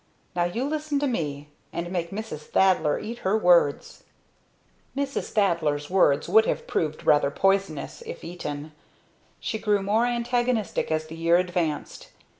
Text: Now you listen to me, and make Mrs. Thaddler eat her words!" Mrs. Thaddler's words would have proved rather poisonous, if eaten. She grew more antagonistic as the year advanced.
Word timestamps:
Now 0.35 0.45
you 0.45 0.63
listen 0.63 0.97
to 0.97 1.05
me, 1.05 1.49
and 1.71 1.91
make 1.91 2.09
Mrs. 2.09 2.39
Thaddler 2.49 2.97
eat 2.97 3.19
her 3.19 3.37
words!" 3.37 4.03
Mrs. 4.97 5.29
Thaddler's 5.31 5.91
words 5.91 6.27
would 6.27 6.45
have 6.47 6.65
proved 6.65 7.05
rather 7.05 7.29
poisonous, 7.29 8.01
if 8.07 8.23
eaten. 8.23 8.71
She 9.39 9.59
grew 9.59 9.83
more 9.83 10.07
antagonistic 10.07 10.91
as 10.91 11.05
the 11.05 11.15
year 11.15 11.37
advanced. 11.37 12.07